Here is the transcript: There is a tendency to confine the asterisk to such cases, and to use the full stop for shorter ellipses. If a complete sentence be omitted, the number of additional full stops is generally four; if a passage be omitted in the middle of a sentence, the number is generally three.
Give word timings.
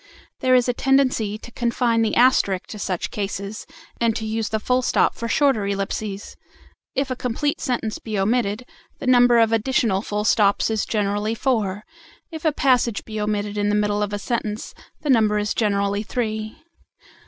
There 0.39 0.55
is 0.55 0.67
a 0.67 0.73
tendency 0.73 1.37
to 1.37 1.51
confine 1.51 2.01
the 2.01 2.15
asterisk 2.15 2.65
to 2.69 2.79
such 2.79 3.11
cases, 3.11 3.67
and 3.99 4.15
to 4.15 4.25
use 4.25 4.49
the 4.49 4.59
full 4.59 4.81
stop 4.81 5.13
for 5.13 5.27
shorter 5.27 5.67
ellipses. 5.67 6.35
If 6.95 7.11
a 7.11 7.15
complete 7.15 7.61
sentence 7.61 7.99
be 7.99 8.17
omitted, 8.17 8.65
the 8.97 9.05
number 9.05 9.37
of 9.37 9.51
additional 9.51 10.01
full 10.01 10.23
stops 10.23 10.71
is 10.71 10.87
generally 10.87 11.35
four; 11.35 11.83
if 12.31 12.45
a 12.45 12.51
passage 12.51 13.05
be 13.05 13.21
omitted 13.21 13.59
in 13.59 13.69
the 13.69 13.75
middle 13.75 14.01
of 14.01 14.11
a 14.11 14.17
sentence, 14.17 14.73
the 15.01 15.11
number 15.11 15.37
is 15.37 15.53
generally 15.53 16.01
three. 16.01 16.55